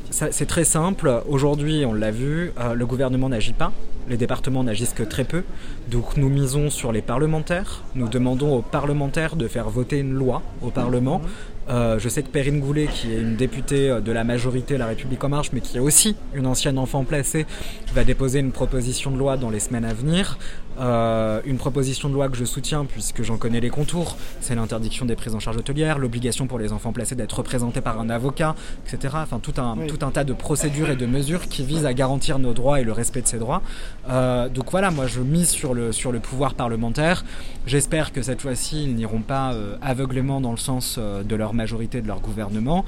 [0.09, 1.21] C'est très simple.
[1.27, 3.71] Aujourd'hui, on l'a vu, euh, le gouvernement n'agit pas.
[4.09, 5.43] Les départements n'agissent que très peu.
[5.89, 7.83] Donc nous misons sur les parlementaires.
[7.95, 11.19] Nous demandons aux parlementaires de faire voter une loi au Parlement.
[11.19, 11.25] Mhm.
[11.69, 14.87] Euh, je sais que Perrine Goulet, qui est une députée euh, de la majorité La
[14.87, 17.45] République En Marche, mais qui est aussi une ancienne enfant placée,
[17.93, 20.37] va déposer une proposition de loi dans les semaines à venir.
[20.81, 25.05] Euh, une proposition de loi que je soutiens puisque j'en connais les contours, c'est l'interdiction
[25.05, 28.55] des prises en charge hôtelières, l'obligation pour les enfants placés d'être représentés par un avocat,
[28.85, 29.15] etc.
[29.21, 32.39] Enfin, tout un, tout un tas de procédures et de mesures qui visent à garantir
[32.39, 33.61] nos droits et le respect de ces droits.
[34.09, 37.23] Euh, donc voilà, moi je mise sur le, sur le pouvoir parlementaire.
[37.67, 42.01] J'espère que cette fois-ci, ils n'iront pas euh, aveuglément dans le sens de leur majorité,
[42.01, 42.85] de leur gouvernement,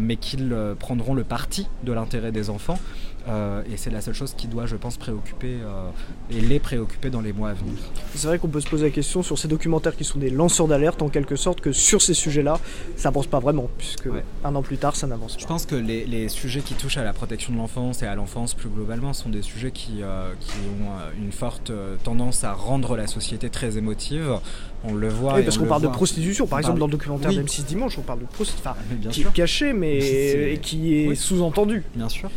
[0.00, 2.78] mais qu'ils prendront le parti de l'intérêt des enfants.
[3.28, 5.90] Euh, et c'est la seule chose qui doit, je pense, préoccuper euh,
[6.30, 7.74] et les préoccuper dans les mois à venir.
[8.14, 10.68] C'est vrai qu'on peut se poser la question sur ces documentaires qui sont des lanceurs
[10.68, 12.60] d'alerte en quelque sorte que sur ces sujets-là,
[12.96, 14.08] ça avance pas vraiment, puisque
[14.44, 15.40] un an plus tard, ça n'avance pas.
[15.40, 18.54] Je pense que les, sujets qui touchent à la protection de l'enfance et à l'enfance
[18.54, 20.90] plus globalement sont des sujets qui, euh, qui ont
[21.22, 24.38] une forte tendance à rendre la société très émotive.
[24.84, 25.34] On le voit.
[25.34, 27.38] Oui, parce qu'on parle de prostitution, par exemple, dans le documentaire oui.
[27.38, 28.72] d'M6 Dimanche, on parle de prostitution,
[29.10, 31.82] qui est caché, mais qui est sous-entendu.
[31.94, 32.30] Bien sûr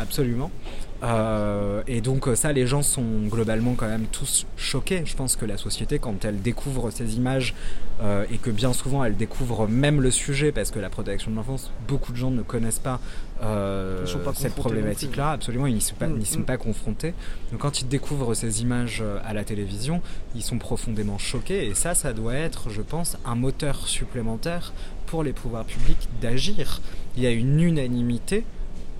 [0.00, 0.50] absolument.
[1.02, 5.02] Euh, et donc ça, les gens sont globalement quand même tous choqués.
[5.06, 7.54] Je pense que la société, quand elle découvre ces images,
[8.02, 11.36] euh, et que bien souvent elle découvre même le sujet, parce que la protection de
[11.36, 13.00] l'enfance, beaucoup de gens ne connaissent pas,
[13.42, 16.44] euh, cette problématique-là, absolument, ils n'y sont, mm, sont mm.
[16.44, 17.14] pas confrontés.
[17.50, 20.02] Donc quand ils découvrent ces images à la télévision,
[20.34, 24.74] ils sont profondément choqués, et ça, ça doit être, je pense, un moteur supplémentaire
[25.06, 26.80] pour les pouvoirs publics d'agir.
[27.16, 28.44] Il y a une unanimité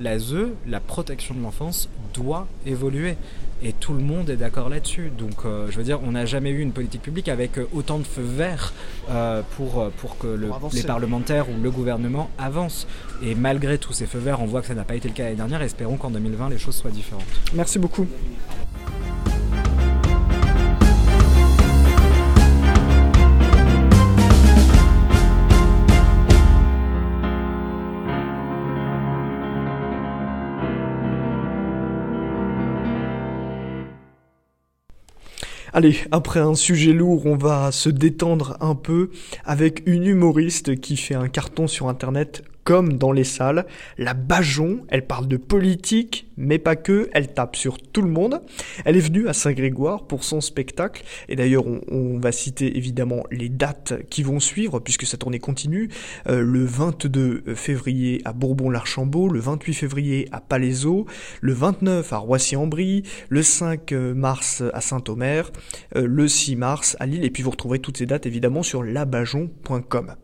[0.00, 0.34] l'ASE,
[0.66, 3.16] la protection de l'enfance, doit évoluer.
[3.62, 5.10] Et tout le monde est d'accord là-dessus.
[5.16, 7.98] Donc, euh, je veux dire, on n'a jamais eu une politique publique avec euh, autant
[7.98, 8.72] de feux verts
[9.10, 10.40] euh, pour, pour que
[10.72, 12.86] les parlementaires ou le gouvernement avancent.
[13.22, 15.24] Et malgré tous ces feux verts, on voit que ça n'a pas été le cas
[15.24, 15.60] l'année dernière.
[15.60, 17.24] Espérons qu'en 2020, les choses soient différentes.
[17.52, 18.06] Merci beaucoup.
[35.72, 39.10] Allez, après un sujet lourd, on va se détendre un peu
[39.44, 43.66] avec une humoriste qui fait un carton sur internet comme dans les salles.
[43.98, 48.42] La Bajon, elle parle de politique, mais pas que, elle tape sur tout le monde.
[48.84, 53.48] Elle est venue à Saint-Grégoire pour son spectacle, et d'ailleurs on, va citer évidemment les
[53.48, 55.88] dates qui vont suivre, puisque sa tournée continue.
[56.28, 61.06] Euh, le 22 février à Bourbon-l'Archambault, le 28 février à Palaiseau,
[61.40, 65.50] le 29 à Roissy-en-Brie, le 5 mars à Saint-Omer,
[65.96, 68.84] euh, le 6 mars à Lille, et puis vous retrouverez toutes ces dates évidemment sur
[68.84, 70.14] labajon.com.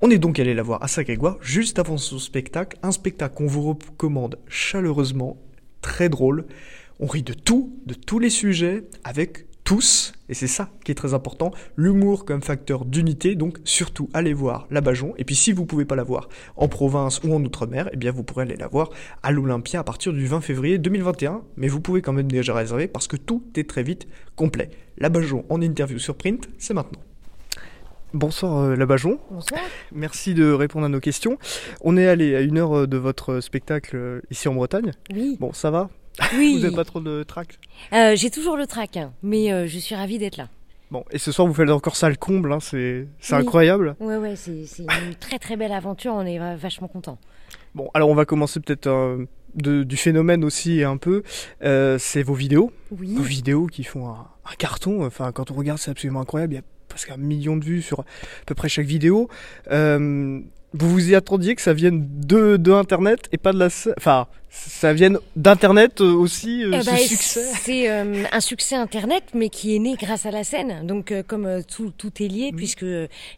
[0.00, 3.48] On est donc allé la voir à Saint-Grégoire juste avant son spectacle, un spectacle qu'on
[3.48, 5.36] vous recommande chaleureusement,
[5.82, 6.46] très drôle.
[7.00, 10.94] On rit de tout, de tous les sujets, avec tous, et c'est ça qui est
[10.94, 15.50] très important, l'humour comme facteur d'unité, donc surtout allez voir la Bajon, et puis si
[15.50, 18.56] vous pouvez pas la voir en province ou en outre-mer, eh bien vous pourrez aller
[18.56, 18.90] la voir
[19.24, 22.86] à l'Olympia à partir du 20 février 2021, mais vous pouvez quand même déjà réserver
[22.86, 24.06] parce que tout est très vite
[24.36, 24.70] complet.
[24.96, 27.00] La Bajon en interview sur print, c'est maintenant.
[28.14, 29.18] Bonsoir euh, Labajon.
[29.30, 29.60] Bonsoir.
[29.92, 31.38] Merci de répondre à nos questions.
[31.82, 34.92] On est allé à une heure euh, de votre spectacle euh, ici en Bretagne.
[35.12, 35.36] Oui.
[35.38, 35.90] Bon, ça va?
[36.34, 36.54] Oui.
[36.56, 37.58] vous n'avez pas trop de trac?
[37.92, 40.48] J'ai toujours le trac, hein, mais je suis ravie d'être là.
[40.90, 43.94] Bon, et ce soir vous faites encore ça le comble, hein, c'est incroyable.
[44.00, 47.18] Ouais, ouais, c'est une très très belle aventure, on est vachement contents.
[47.76, 51.22] Bon, alors on va commencer peut-être du phénomène aussi un peu.
[51.60, 52.72] c'est vos vidéos.
[52.90, 53.14] Oui.
[53.14, 55.06] Vos vidéos qui font un, un carton.
[55.06, 56.54] Enfin, quand on regarde, c'est absolument incroyable.
[56.54, 58.04] Il y a presque un million de vues sur à
[58.46, 59.28] peu près chaque vidéo.
[59.70, 60.40] Euh,
[60.74, 63.68] vous vous y attendiez que ça vienne de, de Internet et pas de la...
[63.96, 68.76] Enfin, ça vienne d'Internet euh, aussi, euh, eh ce ben, succès C'est euh, un succès
[68.76, 70.86] Internet, mais qui est né grâce à la scène.
[70.86, 72.86] Donc, comme tout, tout est lié, puisque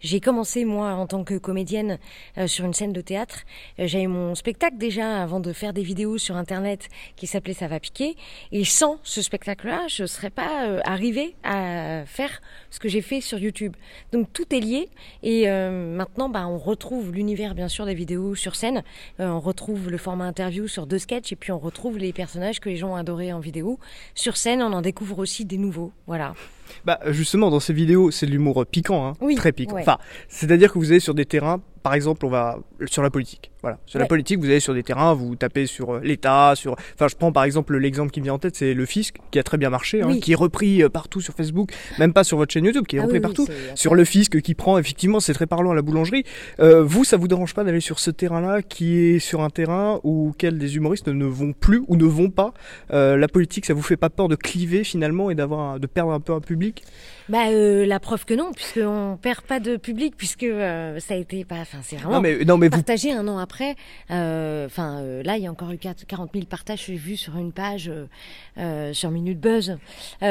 [0.00, 1.98] j'ai commencé, moi, en tant que comédienne,
[2.46, 3.40] sur une scène de théâtre.
[3.78, 7.80] eu mon spectacle déjà avant de faire des vidéos sur Internet qui s'appelait Ça va
[7.80, 8.16] piquer.
[8.52, 13.20] Et sans ce spectacle-là, je ne serais pas arrivée à faire ce que j'ai fait
[13.20, 13.74] sur YouTube.
[14.12, 14.88] Donc, tout est lié.
[15.22, 18.82] Et maintenant, bah, on retrouve l'univers, bien sûr, des vidéos sur scène.
[19.18, 22.68] on retrouve le format interview sur deux sketch et puis on retrouve les personnages que
[22.68, 23.78] les gens ont adorés en vidéo.
[24.14, 25.92] Sur scène, on en découvre aussi des nouveaux.
[26.06, 26.34] Voilà.
[26.84, 29.78] Bah justement, dans ces vidéos, c'est de l'humour piquant, hein, très piquant.
[29.78, 33.50] Enfin, c'est-à-dire que vous allez sur des terrains par exemple, on va sur la politique.
[33.62, 36.76] Voilà, sur la politique, vous allez sur des terrains, vous tapez sur euh, l'État, sur.
[36.94, 39.38] Enfin, je prends par exemple l'exemple qui me vient en tête, c'est le fisc qui
[39.38, 42.36] a très bien marché, hein, qui est repris euh, partout sur Facebook, même pas sur
[42.38, 43.46] votre chaîne YouTube, qui est ah repris partout.
[43.74, 46.24] sur le fisc qui prend, effectivement, c'est très parlant à la boulangerie.
[46.58, 50.00] Euh, vous, ça vous dérange pas d'aller sur ce terrain-là, qui est sur un terrain
[50.04, 52.52] où quels des humoristes ne vont plus ou ne vont pas?
[52.90, 56.20] la politique, ça vous fait pas peur de cliver finalement et d'avoir de perdre un
[56.20, 56.59] peu un public?
[57.28, 61.16] Bah, euh, la preuve que non, puisqu'on perd pas de public, puisque euh, ça a
[61.16, 61.56] été pas.
[61.56, 63.76] Enfin, c'est vraiment non, mais, non, mais partagé un an après.
[64.10, 67.90] Euh, enfin, là, il y a encore eu 40 000 partages vus sur une page
[68.92, 69.78] sur Minute Buzz.
[70.22, 70.28] Oui,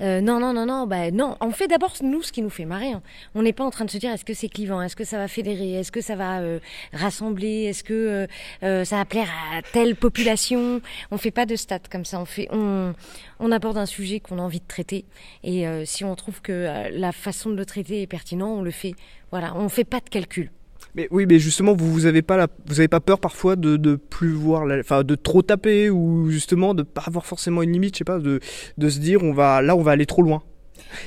[0.00, 1.36] euh, non, non, non, non, bah non.
[1.40, 2.92] On fait d'abord nous ce qui nous fait marrer.
[2.92, 3.02] Hein.
[3.34, 5.18] On n'est pas en train de se dire est-ce que c'est clivant, est-ce que ça
[5.18, 6.58] va fédérer, est-ce que ça va euh,
[6.92, 8.26] rassembler, est-ce que
[8.62, 10.80] euh, ça va plaire à telle population?
[11.10, 12.20] On fait pas de stats comme ça.
[12.20, 12.94] On fait, on,
[13.40, 15.04] on aborde un sujet qu'on a envie de traiter.
[15.42, 18.94] Et si on trouve que la façon de le traiter est pertinent, on le fait.
[19.30, 20.50] Voilà, on fait pas de calcul.
[20.94, 23.76] Mais oui, mais justement, vous vous avez pas la, vous avez pas peur parfois de
[23.76, 27.94] de plus voir, enfin de trop taper ou justement de pas avoir forcément une limite,
[27.94, 28.40] je sais pas, de
[28.78, 30.42] de se dire on va là on va aller trop loin.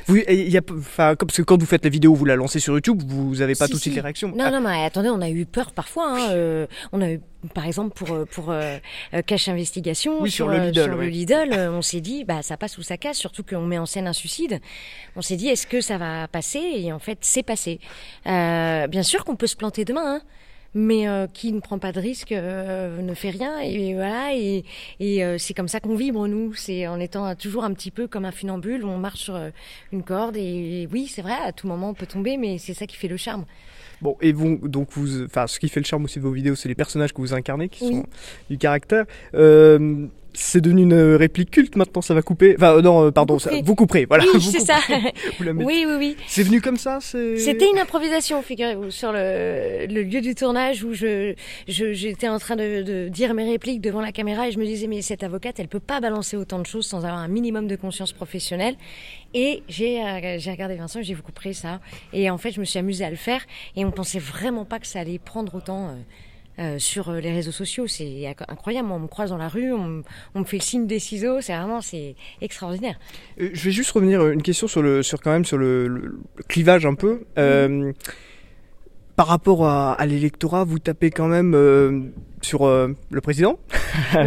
[0.07, 2.73] Vous, y a, enfin, parce que quand vous faites la vidéo, vous la lancez sur
[2.73, 4.33] YouTube, vous n'avez pas tout de suite les réactions.
[4.35, 6.17] Non, non, mais attendez, on a eu peur parfois.
[6.17, 7.21] Hein, euh, on a eu,
[7.53, 8.77] par exemple, pour euh, pour euh,
[9.25, 12.83] Cache Investigation sur, le Lidl, sur le Lidl on s'est dit, bah ça passe ou
[12.83, 13.17] ça casse.
[13.17, 14.59] Surtout qu'on met en scène un suicide.
[15.15, 16.59] On s'est dit, est-ce que ça va passer?
[16.59, 17.79] Et en fait, c'est passé.
[18.25, 20.15] bien sûr qu'on peut se planter demain.
[20.15, 20.21] Hein
[20.77, 23.59] mais euh, qui ne prend pas de risque euh, ne fait rien.
[23.59, 24.63] Et voilà et,
[24.99, 26.53] et euh, c'est comme ça qu'on vibre nous.
[26.53, 29.39] C'est en étant toujours un petit peu comme un funambule on marche sur
[29.91, 30.37] une corde.
[30.37, 33.07] Et, oui c'est vrai à tout moment on peut tomber mais c'est ça qui fait
[33.07, 33.45] le charme.
[33.99, 36.53] Bon, et vous, donc vous, enfin, ce qui fait le charme aussi de vos vidéos,
[36.53, 38.05] c'est les personnages que vous incarnez, qui sont
[38.47, 39.05] du caractère.
[40.37, 42.55] Euh, c'est devenu une réplique culte maintenant, ça va couper.
[42.57, 44.23] Enfin, euh, non, euh, pardon, ça, vous couperez, voilà.
[44.33, 44.77] Oui, c'est ça.
[45.41, 46.17] oui, oui, oui.
[46.27, 50.93] C'est venu comme ça C'était une improvisation, figurez-vous, sur le, le, lieu du tournage où
[50.93, 51.33] je,
[51.67, 54.87] j'étais en train de, de, dire mes répliques devant la caméra et je me disais,
[54.87, 57.75] mais cette avocate, elle peut pas balancer autant de choses sans avoir un minimum de
[57.75, 58.75] conscience professionnelle.
[59.33, 61.79] Et j'ai, euh, j'ai regardé Vincent, j'ai vous couperez ça.
[62.13, 63.41] Et en fait, je me suis amusée à le faire
[63.75, 65.89] et on pensait vraiment pas que ça allait prendre autant.
[65.89, 65.93] Euh,
[66.77, 67.87] sur euh, les réseaux sociaux.
[67.87, 68.89] C'est incroyable.
[68.91, 70.03] On me croise dans la rue, on,
[70.35, 71.41] me fait le signe des ciseaux.
[71.41, 72.99] C'est vraiment c'est extraordinaire.
[73.39, 76.85] Euh, je vais juste revenir une question sur le sur quand même sur le, clivage
[76.85, 77.25] un peu.
[79.15, 83.59] par rapport à, l'électorat, vous tapez quand même sur le président.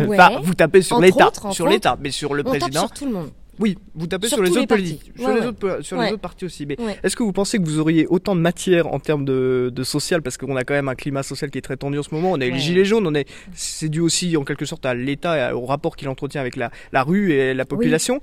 [0.08, 0.18] Ouais.
[0.42, 2.82] vous tapez sur l'État, sur l'État, mais sur le on président.
[2.82, 3.30] Tape sur tout le monde.
[3.60, 6.66] Oui, vous tapez sur, les autres politiques, sur, les autres, sur les autres partis aussi.
[6.66, 9.82] Mais est-ce que vous pensez que vous auriez autant de matière en termes de, de
[9.84, 12.14] social, parce qu'on a quand même un climat social qui est très tendu en ce
[12.14, 12.32] moment.
[12.32, 15.50] On a les gilets jaunes, on est, c'est dû aussi en quelque sorte à l'État
[15.50, 18.20] et au rapport qu'il entretient avec la, la rue et la population.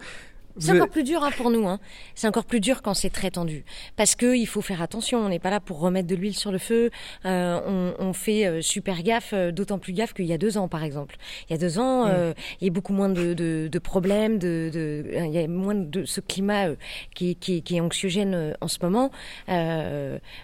[0.60, 1.68] C'est encore plus dur hein, pour nous.
[1.68, 1.80] Hein.
[2.16, 3.66] C'est encore plus dur quand c'est très tendu,
[3.96, 5.20] parce que il faut faire attention.
[5.20, 6.90] On n'est pas là pour remettre de l'huile sur le feu.
[7.26, 10.58] Euh, on, on, fait euh, super gaffe, euh, d'autant plus gaffe qu'il y a deux
[10.58, 11.18] ans, par exemple.
[11.50, 12.12] Il y a deux ans, mm.
[12.12, 15.48] euh, il y a beaucoup moins de, de, de problèmes, de, de, il y a
[15.48, 16.70] moins de ce climat
[17.14, 19.12] qui, qui, qui, est anxiogène en ce moment.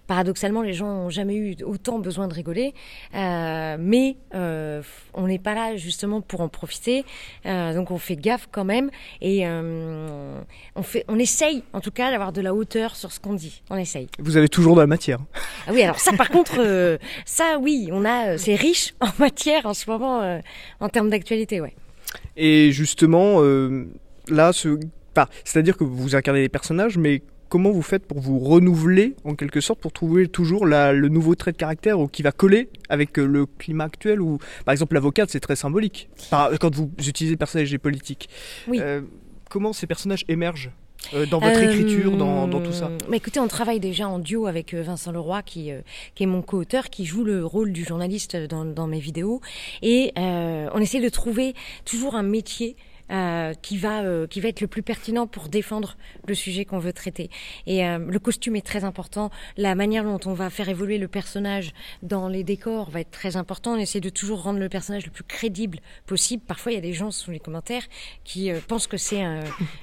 [0.07, 2.73] paradoxalement, les gens n'ont jamais eu autant besoin de rigoler,
[3.13, 7.05] mais on n'est pas là justement pour en profiter.
[7.45, 8.89] donc on fait gaffe quand même
[9.21, 9.45] et
[10.75, 13.61] on, fait, on essaye en tout cas d'avoir de la hauteur sur ce qu'on dit.
[13.69, 14.07] On essaye.
[14.19, 15.19] Vous avez toujours de la matière.
[15.67, 19.09] Ah oui, alors ça par contre, euh, ça oui, on a, euh, c'est riche en
[19.19, 20.39] matière en ce moment euh,
[20.79, 21.73] en termes d'actualité, ouais.
[22.37, 23.41] Et justement,
[24.27, 24.79] là, ce,
[25.43, 29.61] c'est-à-dire que vous incarnez des personnages, mais comment vous faites pour vous renouveler en quelque
[29.61, 33.83] sorte pour trouver toujours le nouveau trait de caractère qui va coller avec le climat
[33.83, 38.27] actuel ou par exemple l'avocate c'est très symbolique quand vous utilisez le personnage politiques
[38.67, 38.81] oui
[39.53, 40.71] comment ces personnages émergent
[41.13, 42.85] euh, dans votre écriture, dans, tout ça?
[42.85, 45.69] euh, bah Écoutez, on travaille déjà en duo avec euh, Vincent Leroy, qui,
[46.15, 49.41] qui est mon co-auteur, qui joue le rôle du journaliste dans, dans mes vidéos.
[49.83, 51.53] Et on essaie de trouver
[51.85, 52.75] toujours un métier
[53.11, 56.79] euh, qui va euh, qui va être le plus pertinent pour défendre le sujet qu'on
[56.79, 57.29] veut traiter.
[57.67, 59.29] Et euh, le costume est très important.
[59.57, 63.35] La manière dont on va faire évoluer le personnage dans les décors va être très
[63.35, 63.73] important.
[63.73, 66.43] On essaie de toujours rendre le personnage le plus crédible possible.
[66.47, 67.83] Parfois, il y a des gens sous les commentaires
[68.23, 69.23] qui pensent que c'est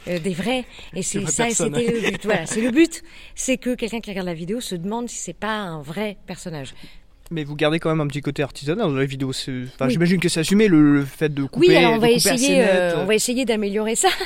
[0.07, 0.65] des vrais.
[0.95, 2.25] Et c'est ça, c'était le but.
[2.25, 3.03] Voilà, c'est le but,
[3.35, 6.75] c'est que quelqu'un qui regarde la vidéo se demande si c'est pas un vrai personnage.
[7.33, 9.31] Mais vous gardez quand même un petit côté artisanal dans la vidéo.
[9.31, 11.69] Enfin, J'imagine que c'est assumé le, fait de couper.
[11.69, 14.09] Oui, alors on va essayer, euh, on va essayer d'améliorer ça.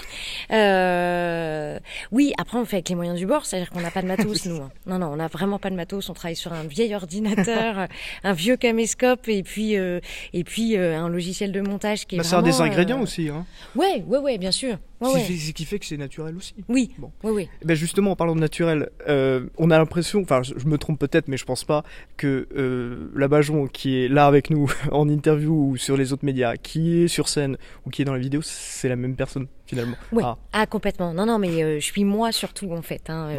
[0.51, 1.79] Euh,
[2.13, 4.45] oui, après on fait avec les moyens du bord, c'est-à-dire qu'on n'a pas de matos
[4.47, 4.57] nous.
[4.57, 4.71] Hein.
[4.87, 6.09] Non, non, on n'a vraiment pas de matos.
[6.11, 7.89] On travaille sur un vieil ordinateur,
[8.25, 10.01] un vieux caméscope et puis euh,
[10.33, 12.19] et puis euh, un logiciel de montage qui est.
[12.19, 13.31] Bah, c'est un des ingrédients aussi.
[13.31, 13.47] Hein.
[13.75, 14.77] Ouais, ouais, ouais, bien sûr.
[15.05, 16.55] C'est ce qui fait que c'est naturel aussi.
[16.69, 16.93] Oui.
[16.99, 17.11] Bon.
[17.23, 17.49] Oui, oui.
[17.63, 20.99] Eh ben justement, en parlant de naturel, euh, on a l'impression, enfin, je, me trompe
[20.99, 21.85] peut-être, mais je pense pas
[22.17, 26.25] que euh, la Bajon qui est là avec nous en interview ou sur les autres
[26.25, 29.47] médias, qui est sur scène ou qui est dans la vidéo, c'est la même personne
[29.67, 29.97] finalement.
[30.13, 30.23] Oui.
[30.25, 30.37] Ah.
[30.53, 30.67] ah.
[30.67, 31.15] complètement.
[31.15, 33.09] Non, non, mais euh, je suis moi surtout en fait.
[33.09, 33.31] Hein,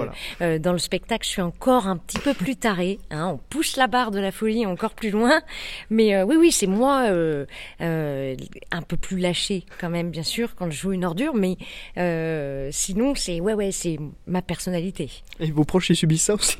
[0.42, 3.00] euh, dans le spectacle, je suis encore un petit peu plus taré.
[3.12, 5.42] Hein, on pousse la barre de la folie encore plus loin.
[5.90, 7.10] Mais oui, oui, c'est moi
[7.80, 11.36] un peu plus lâché quand même, bien sûr, quand je joue une ordure.
[11.36, 11.55] Mais
[12.72, 15.12] sinon, c'est ouais, ouais, c'est ma personnalité.
[15.40, 16.58] Et vos proches ils subissent ça aussi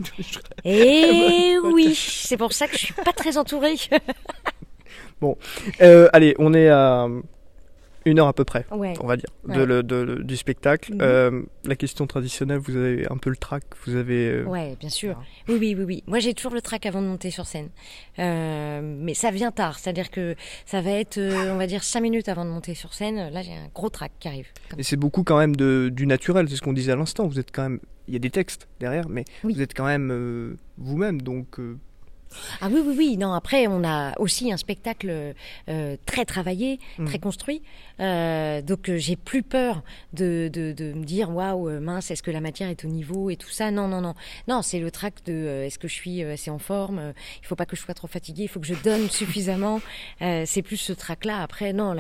[0.64, 3.76] Et oui, c'est pour ça que je suis pas très entourée.
[5.22, 5.38] bon,
[5.80, 7.08] allez, on est à
[8.06, 10.94] une heure à peu près, on va dire, de, du spectacle.
[10.94, 11.00] Mhm.
[11.02, 14.30] Euh, la question traditionnelle, vous avez un peu le trac, vous avez.
[14.30, 15.20] Euh, ouais, bien sûr.
[15.48, 16.04] Oui, oui, oui, oui.
[16.08, 17.70] Moi, j'ai toujours le trac avant de monter sur scène,
[18.20, 19.80] euh, mais ça vient tard.
[19.80, 23.30] C'est-à-dire que ça va être, on va dire, cinq minutes avant de monter sur scène.
[23.32, 24.48] Là, j'ai un gros trac qui arrive.
[24.78, 26.48] Et c'est beaucoup quand même de, du naturel.
[26.48, 27.28] C'est ce qu'on disait à l'instant.
[27.28, 30.58] Vous êtes quand même, il y a des textes derrière, mais vous êtes quand même
[30.78, 31.58] vous-même, donc
[32.62, 33.18] ah oui, oui, oui.
[33.18, 35.34] Non, après, on a aussi un spectacle
[35.70, 37.06] euh, très travaillé, mm.
[37.06, 37.62] très construit.
[38.00, 42.32] Euh, donc, euh, j'ai plus peur de, de, de me dire, waouh, mince, est-ce que
[42.32, 43.72] la matière est au niveau et tout ça?
[43.72, 44.16] Non, non, non.
[44.48, 47.14] Non, c'est le trac de est-ce que je suis assez en forme?
[47.42, 49.82] Il faut pas que je sois trop fatiguée, il faut que je donne suffisamment.
[50.20, 51.42] c'est plus ce trac-là.
[51.42, 51.96] Après, non,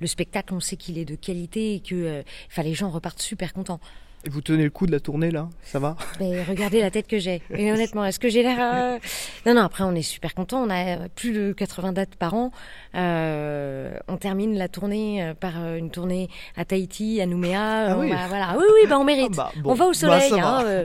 [0.00, 2.22] le spectacle, on sait qu'il est de qualité et que
[2.56, 3.80] les gens repartent super contents.
[4.24, 5.48] Et vous tenez le coup de la tournée là?
[5.62, 5.96] Ça va?
[6.18, 7.40] Mais regardez la tête que j'ai.
[7.54, 8.98] Et honnêtement, est-ce que j'ai l'air euh,
[9.46, 9.62] Non, non.
[9.62, 10.60] Après, on est super content.
[10.62, 12.50] On a plus de 80 dates par an.
[12.96, 17.92] Euh, on termine la tournée euh, par une tournée à Tahiti, à Nouméa.
[17.92, 18.12] Ah oui.
[18.28, 18.56] voilà.
[18.58, 18.88] Oui, oui.
[18.88, 19.34] Bah, on mérite.
[19.38, 20.32] Ah bah, on va au bah, soleil.
[20.40, 20.84] hein,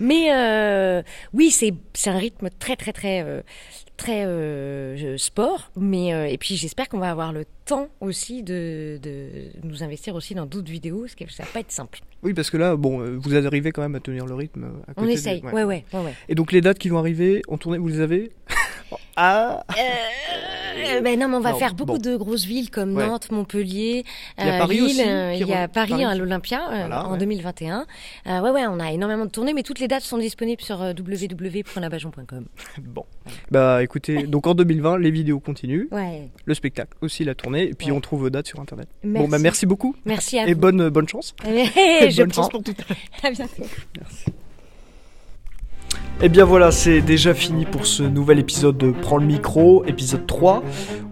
[0.00, 3.44] mais oui, c'est c'est un rythme très, très, très
[3.96, 8.98] très euh, sport, mais euh, et puis j'espère qu'on va avoir le temps aussi de,
[9.02, 9.28] de
[9.62, 12.00] nous investir aussi dans d'autres vidéos, parce que ça va pas être simple.
[12.22, 14.64] Oui, parce que là, bon, euh, vous arrivez quand même à tenir le rythme.
[14.88, 15.52] À côté on essaye, ouais.
[15.52, 18.32] Ouais, ouais, ouais, Et donc les dates qui vont arriver en tournée, vous les avez?
[19.16, 24.04] Ah euh, ben non, mais on va faire beaucoup de grosses villes comme Nantes, Montpellier,
[24.38, 27.86] il y a Paris Lille, il y a Paris, à l'Olympia en 2021.
[28.26, 32.46] ouais, ouais, on a énormément de tournées, mais toutes les dates sont disponibles sur www.labajon.com.
[32.94, 33.04] Bon,
[33.50, 36.28] bah écoutez, donc en 2020, les vidéos continuent, ouais.
[36.44, 38.88] le spectacle aussi, la tournée, et puis on trouve vos dates sur Internet.
[39.02, 39.96] Bon, bah merci beaucoup.
[40.04, 40.50] Merci à et vous.
[40.52, 41.34] Et bonne, bonne chance.
[41.44, 42.74] Et bonne chance pour tout
[43.22, 43.64] à bientôt.
[43.98, 44.24] Merci.
[46.20, 49.84] Et eh bien voilà, c'est déjà fini pour ce nouvel épisode de Prends le micro,
[49.84, 50.62] épisode 3.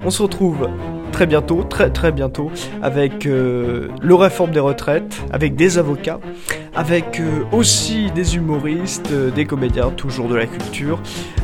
[0.04, 0.68] On se retrouve
[1.10, 2.50] très bientôt, très très bientôt,
[2.82, 6.20] avec euh, le réforme des retraites, avec des avocats,
[6.74, 11.00] avec euh, aussi des humoristes, euh, des comédiens, toujours de la culture.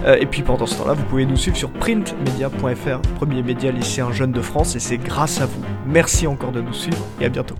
[0.07, 4.33] et puis pendant ce temps-là, vous pouvez nous suivre sur printmedia.fr, premier média lycéen jeune
[4.33, 5.63] de France, et c'est grâce à vous.
[5.85, 7.57] Merci encore de nous suivre et à bientôt.